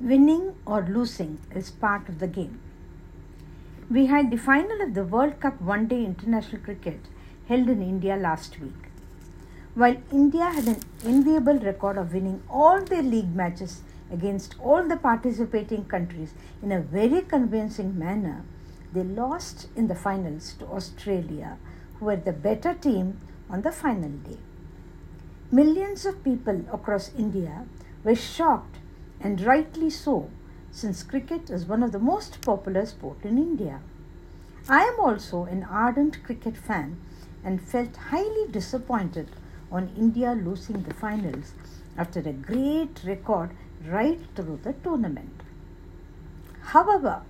[0.00, 2.60] Winning or losing is part of the game.
[3.90, 7.00] We had the final of the World Cup One Day International Cricket
[7.48, 8.90] held in India last week.
[9.74, 13.82] While India had an enviable record of winning all their league matches
[14.12, 18.44] against all the participating countries in a very convincing manner,
[18.92, 21.58] they lost in the finals to Australia,
[21.98, 24.38] who were the better team on the final day.
[25.50, 27.66] Millions of people across India
[28.04, 28.76] were shocked
[29.20, 30.30] and rightly so,
[30.70, 33.80] since cricket is one of the most popular sports in India.
[34.68, 37.00] I am also an ardent cricket fan
[37.44, 39.28] and felt highly disappointed
[39.72, 41.52] on India losing the finals
[41.96, 43.50] after a great record
[43.86, 45.42] right through the tournament.
[46.60, 47.22] However,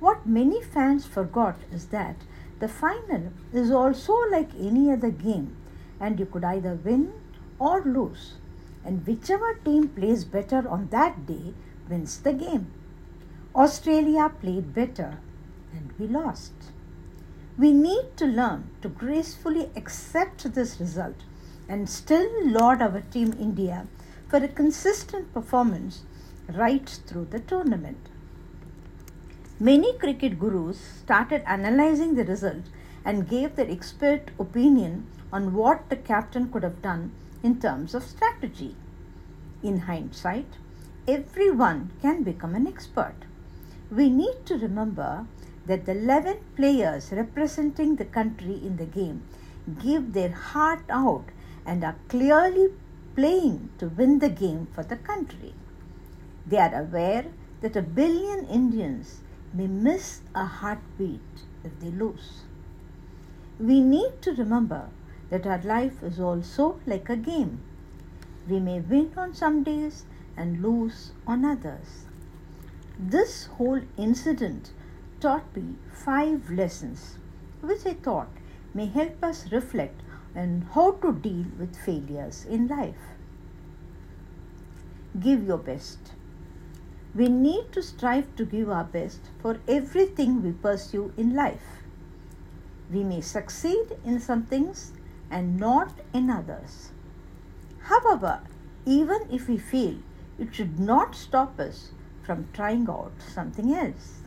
[0.00, 2.16] what many fans forgot is that
[2.58, 5.56] the final is also like any other game
[6.00, 7.12] and you could either win
[7.58, 8.34] or lose
[8.84, 11.54] and whichever team plays better on that day
[11.88, 12.72] wins the game.
[13.54, 15.18] Australia played better
[15.72, 16.52] and we lost.
[17.58, 21.16] We need to learn to gracefully accept this result
[21.68, 23.86] and still laud our team India
[24.28, 26.02] for a consistent performance
[26.54, 28.08] right through the tournament.
[29.58, 32.64] Many cricket gurus started analyzing the result
[33.04, 37.12] and gave their expert opinion on what the captain could have done
[37.42, 38.74] in terms of strategy.
[39.62, 40.46] In hindsight,
[41.06, 43.14] everyone can become an expert.
[43.90, 45.26] We need to remember
[45.66, 49.22] that the 11 players representing the country in the game
[49.82, 51.24] give their heart out
[51.66, 52.68] and are clearly
[53.14, 55.54] playing to win the game for the country.
[56.46, 57.26] They are aware
[57.60, 59.20] that a billion Indians
[59.52, 62.42] may miss a heartbeat if they lose.
[63.60, 64.88] We need to remember
[65.28, 67.60] that our life is also like a game.
[68.48, 72.06] We may win on some days and lose on others.
[72.98, 74.70] This whole incident
[75.20, 77.18] taught me five lessons,
[77.60, 78.30] which I thought
[78.72, 80.00] may help us reflect
[80.34, 83.12] on how to deal with failures in life.
[85.18, 86.12] Give your best.
[87.14, 91.79] We need to strive to give our best for everything we pursue in life.
[92.92, 94.92] We may succeed in some things
[95.30, 96.90] and not in others.
[97.82, 98.40] However,
[98.84, 99.96] even if we fail,
[100.38, 101.92] it should not stop us
[102.22, 104.18] from trying out something else.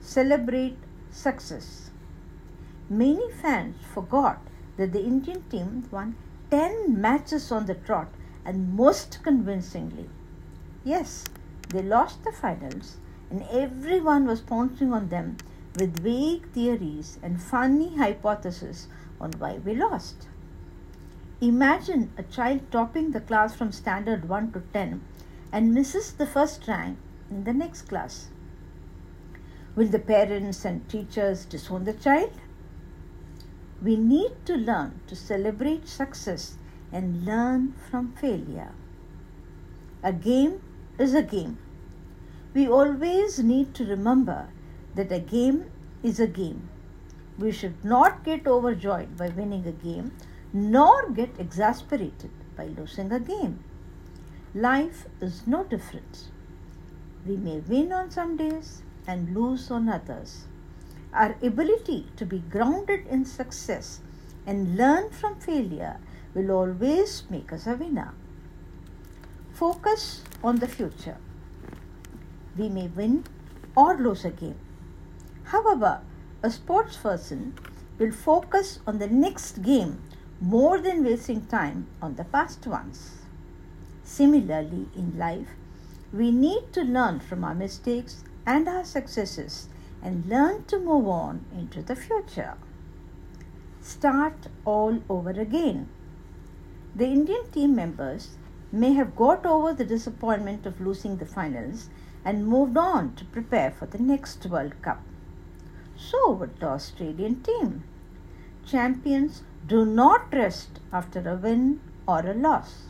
[0.00, 0.76] Celebrate
[1.10, 1.90] success.
[2.90, 4.40] Many fans forgot
[4.76, 6.16] that the Indian team won
[6.50, 8.08] 10 matches on the trot
[8.44, 10.10] and most convincingly.
[10.84, 11.24] Yes,
[11.70, 12.98] they lost the finals
[13.30, 15.38] and everyone was pouncing on them
[15.76, 18.88] with vague theories and funny hypotheses
[19.20, 20.28] on why we lost.
[21.40, 25.02] Imagine a child topping the class from standard 1 to 10
[25.52, 26.98] and misses the first rank
[27.30, 28.28] in the next class.
[29.74, 32.32] Will the parents and teachers disown the child?
[33.82, 36.56] We need to learn to celebrate success
[36.92, 38.72] and learn from failure.
[40.02, 40.62] A game
[40.98, 41.58] is a game.
[42.54, 44.48] We always need to remember
[44.94, 45.70] that a game
[46.02, 46.68] is a game
[47.38, 50.12] we should not get overjoyed by winning a game,
[50.52, 53.62] nor get exasperated by losing a game.
[54.54, 56.28] Life is no different.
[57.26, 60.44] We may win on some days and lose on others.
[61.12, 64.00] Our ability to be grounded in success
[64.46, 65.98] and learn from failure
[66.34, 68.14] will always make us a winner.
[69.52, 71.16] Focus on the future.
[72.56, 73.24] We may win
[73.76, 74.58] or lose a game.
[75.54, 76.00] However,
[76.42, 77.54] a sports person
[77.96, 80.02] will focus on the next game
[80.40, 83.22] more than wasting time on the past ones.
[84.02, 85.50] Similarly, in life,
[86.12, 89.68] we need to learn from our mistakes and our successes
[90.02, 92.54] and learn to move on into the future.
[93.80, 95.88] Start all over again.
[96.96, 98.38] The Indian team members
[98.72, 101.90] may have got over the disappointment of losing the finals
[102.24, 105.00] and moved on to prepare for the next World Cup.
[106.10, 107.84] So would the Australian team.
[108.66, 112.88] Champions do not rest after a win or a loss.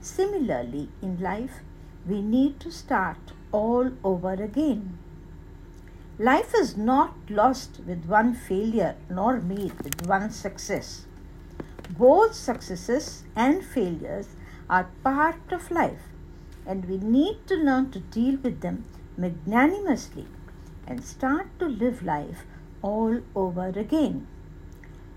[0.00, 1.60] Similarly, in life,
[2.06, 4.98] we need to start all over again.
[6.18, 11.06] Life is not lost with one failure nor made with one success.
[11.90, 14.28] Both successes and failures
[14.68, 16.08] are part of life,
[16.66, 18.84] and we need to learn to deal with them
[19.16, 20.26] magnanimously
[20.86, 22.44] and start to live life
[22.82, 24.26] all over again.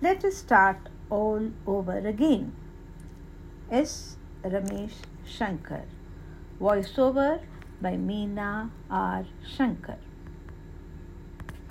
[0.01, 0.77] Let us start
[1.09, 2.53] all over again.
[3.71, 4.17] S.
[4.43, 5.83] Ramesh Shankar.
[6.61, 7.41] Voiceover
[7.81, 9.25] by Meena R.
[9.45, 9.97] Shankar.